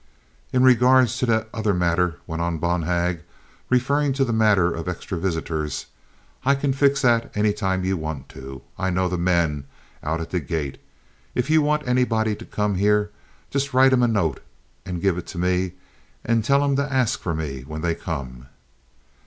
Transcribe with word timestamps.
"In 0.51 0.63
regard 0.63 1.09
to 1.09 1.25
that 1.27 1.47
other 1.53 1.75
matter," 1.75 2.17
went 2.25 2.41
on 2.41 2.57
Bonhag, 2.57 3.21
referring 3.69 4.13
to 4.13 4.25
the 4.25 4.33
matter 4.33 4.73
of 4.73 4.87
extra 4.87 5.15
visitors, 5.15 5.85
"I 6.43 6.55
can 6.55 6.73
fix 6.73 7.03
that 7.03 7.31
any 7.35 7.53
time 7.53 7.83
you 7.83 7.97
want 7.97 8.27
to. 8.29 8.63
I 8.79 8.89
know 8.89 9.07
the 9.07 9.19
men 9.19 9.65
out 10.01 10.19
at 10.19 10.31
the 10.31 10.39
gate. 10.39 10.79
If 11.35 11.51
you 11.51 11.61
want 11.61 11.87
anybody 11.87 12.35
to 12.37 12.45
come 12.45 12.73
here, 12.77 13.11
just 13.51 13.75
write 13.75 13.93
'em 13.93 14.01
a 14.01 14.07
note 14.07 14.41
and 14.87 15.03
give 15.03 15.19
it 15.19 15.27
to 15.27 15.37
me, 15.37 15.73
and 16.25 16.43
tell 16.43 16.63
'em 16.63 16.75
to 16.77 16.91
ask 16.91 17.19
for 17.19 17.35
me 17.35 17.61
when 17.61 17.81
they 17.81 17.93
come. 17.93 18.47